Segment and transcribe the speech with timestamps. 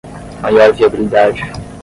[0.41, 1.43] Maior viabilidade